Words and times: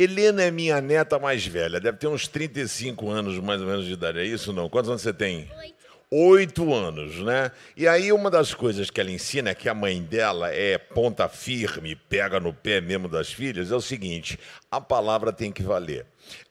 Helena 0.00 0.42
é 0.42 0.50
minha 0.50 0.80
neta 0.80 1.18
mais 1.18 1.46
velha, 1.46 1.78
deve 1.78 1.98
ter 1.98 2.06
uns 2.06 2.26
35 2.26 3.10
anos 3.10 3.38
mais 3.38 3.60
ou 3.60 3.66
menos 3.66 3.84
de 3.84 3.92
idade, 3.92 4.18
é 4.18 4.24
isso 4.24 4.50
não? 4.50 4.66
Quantos 4.66 4.88
anos 4.88 5.02
você 5.02 5.12
tem? 5.12 5.46
Oito. 5.58 5.79
Oito 6.12 6.74
anos, 6.74 7.22
né? 7.22 7.52
E 7.76 7.86
aí 7.86 8.10
uma 8.10 8.28
das 8.28 8.52
coisas 8.52 8.90
que 8.90 9.00
ela 9.00 9.12
ensina, 9.12 9.54
que 9.54 9.68
a 9.68 9.74
mãe 9.74 10.02
dela 10.02 10.52
é 10.52 10.76
ponta 10.76 11.28
firme, 11.28 11.94
pega 11.94 12.40
no 12.40 12.52
pé 12.52 12.80
mesmo 12.80 13.08
das 13.08 13.32
filhas, 13.32 13.70
é 13.70 13.76
o 13.76 13.80
seguinte, 13.80 14.36
a 14.68 14.80
palavra 14.80 15.32
tem 15.32 15.52
que 15.52 15.62
valer. 15.62 16.04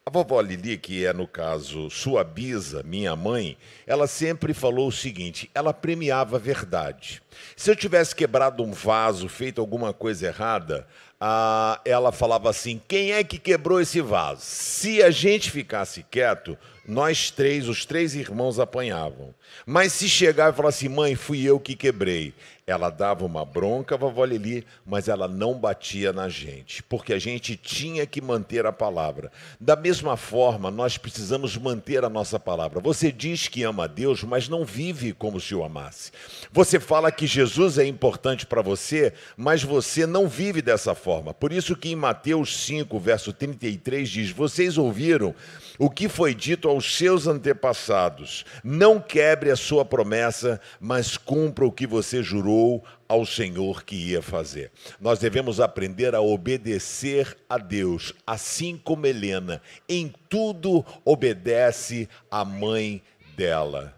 A 0.04 0.10
vovó 0.10 0.40
Lili, 0.40 0.76
que 0.76 1.04
é, 1.04 1.12
no 1.12 1.26
caso, 1.26 1.90
sua 1.90 2.24
bisa, 2.24 2.82
minha 2.82 3.14
mãe, 3.14 3.56
ela 3.86 4.06
sempre 4.06 4.52
falou 4.54 4.88
o 4.88 4.92
seguinte: 4.92 5.50
ela 5.54 5.72
premiava 5.72 6.36
a 6.36 6.40
verdade. 6.40 7.22
Se 7.56 7.70
eu 7.70 7.76
tivesse 7.76 8.14
quebrado 8.14 8.62
um 8.62 8.72
vaso, 8.72 9.28
feito 9.28 9.60
alguma 9.60 9.92
coisa 9.92 10.26
errada, 10.26 10.86
ah, 11.20 11.80
ela 11.84 12.10
falava 12.10 12.48
assim: 12.48 12.80
quem 12.88 13.12
é 13.12 13.22
que 13.22 13.38
quebrou 13.38 13.80
esse 13.80 14.00
vaso? 14.00 14.40
Se 14.42 15.02
a 15.02 15.10
gente 15.10 15.50
ficasse 15.50 16.04
quieto, 16.10 16.56
nós 16.86 17.30
três, 17.30 17.68
os 17.68 17.84
três 17.84 18.14
irmãos 18.14 18.58
apanhavam. 18.58 19.34
Mas 19.66 19.92
se 19.92 20.08
chegar 20.08 20.52
e 20.52 20.56
falar 20.56 20.70
assim, 20.70 20.88
mãe, 20.88 21.14
fui 21.14 21.42
eu 21.42 21.60
que 21.60 21.76
quebrei, 21.76 22.34
ela 22.70 22.88
dava 22.88 23.24
uma 23.24 23.44
bronca, 23.44 23.96
vovó 23.96 24.24
Lili, 24.24 24.64
mas 24.86 25.08
ela 25.08 25.26
não 25.26 25.58
batia 25.58 26.12
na 26.12 26.28
gente, 26.28 26.82
porque 26.84 27.12
a 27.12 27.18
gente 27.18 27.56
tinha 27.56 28.06
que 28.06 28.20
manter 28.20 28.64
a 28.64 28.72
palavra. 28.72 29.32
Da 29.60 29.74
mesma 29.74 30.16
forma, 30.16 30.70
nós 30.70 30.96
precisamos 30.96 31.56
manter 31.56 32.04
a 32.04 32.08
nossa 32.08 32.38
palavra. 32.38 32.78
Você 32.80 33.10
diz 33.10 33.48
que 33.48 33.64
ama 33.64 33.84
a 33.84 33.86
Deus, 33.88 34.22
mas 34.22 34.48
não 34.48 34.64
vive 34.64 35.12
como 35.12 35.40
se 35.40 35.52
o 35.52 35.64
amasse. 35.64 36.12
Você 36.52 36.78
fala 36.78 37.10
que 37.10 37.26
Jesus 37.26 37.76
é 37.76 37.84
importante 37.84 38.46
para 38.46 38.62
você, 38.62 39.12
mas 39.36 39.64
você 39.64 40.06
não 40.06 40.28
vive 40.28 40.62
dessa 40.62 40.94
forma. 40.94 41.34
Por 41.34 41.52
isso 41.52 41.74
que 41.74 41.90
em 41.90 41.96
Mateus 41.96 42.56
5, 42.64 42.98
verso 43.00 43.32
33 43.32 44.08
diz: 44.08 44.30
"Vocês 44.30 44.78
ouviram 44.78 45.34
o 45.76 45.90
que 45.90 46.08
foi 46.08 46.34
dito 46.34 46.68
aos 46.68 46.96
seus 46.96 47.26
antepassados: 47.26 48.44
não 48.62 49.00
quebre 49.00 49.50
a 49.50 49.56
sua 49.56 49.84
promessa, 49.84 50.60
mas 50.78 51.16
cumpra 51.16 51.64
o 51.64 51.72
que 51.72 51.86
você 51.86 52.22
jurou 52.22 52.59
ao 53.08 53.26
Senhor 53.26 53.84
que 53.84 53.96
ia 53.96 54.22
fazer. 54.22 54.70
Nós 55.00 55.18
devemos 55.18 55.60
aprender 55.60 56.14
a 56.14 56.20
obedecer 56.20 57.36
a 57.48 57.58
Deus, 57.58 58.12
assim 58.26 58.76
como 58.76 59.06
Helena, 59.06 59.60
em 59.88 60.12
tudo 60.28 60.84
obedece 61.04 62.08
a 62.30 62.44
mãe 62.44 63.02
dela. 63.36 63.94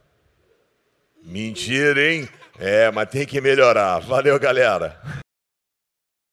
Mentira, 1.23 2.13
hein? 2.13 2.29
É, 2.59 2.91
mas 2.91 3.09
tem 3.09 3.25
que 3.25 3.41
melhorar. 3.41 4.01
Valeu, 4.01 4.39
galera. 4.39 5.22